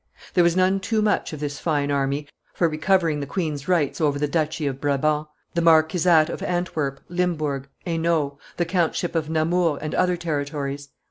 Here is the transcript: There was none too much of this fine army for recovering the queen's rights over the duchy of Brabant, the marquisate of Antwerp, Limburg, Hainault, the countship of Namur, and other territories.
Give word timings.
There 0.33 0.43
was 0.43 0.55
none 0.55 0.79
too 0.79 0.99
much 1.03 1.31
of 1.31 1.39
this 1.39 1.59
fine 1.59 1.91
army 1.91 2.27
for 2.55 2.67
recovering 2.67 3.19
the 3.19 3.27
queen's 3.27 3.67
rights 3.67 4.01
over 4.01 4.17
the 4.17 4.27
duchy 4.27 4.65
of 4.65 4.81
Brabant, 4.81 5.27
the 5.53 5.61
marquisate 5.61 6.27
of 6.29 6.41
Antwerp, 6.41 7.01
Limburg, 7.07 7.67
Hainault, 7.85 8.39
the 8.57 8.65
countship 8.65 9.13
of 9.13 9.29
Namur, 9.29 9.77
and 9.79 9.93
other 9.93 10.17
territories. 10.17 10.89